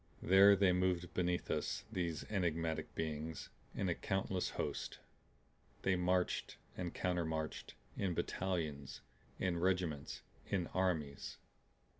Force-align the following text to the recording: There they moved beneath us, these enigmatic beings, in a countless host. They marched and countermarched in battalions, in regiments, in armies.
There 0.23 0.55
they 0.55 0.71
moved 0.73 1.13
beneath 1.13 1.51
us, 1.51 1.83
these 1.91 2.23
enigmatic 2.27 2.95
beings, 2.95 3.49
in 3.75 3.87
a 3.87 3.93
countless 3.93 4.49
host. 4.49 4.97
They 5.83 5.95
marched 5.95 6.57
and 6.75 6.91
countermarched 6.91 7.75
in 7.95 8.15
battalions, 8.15 9.01
in 9.37 9.59
regiments, 9.59 10.23
in 10.49 10.65
armies. 10.73 11.37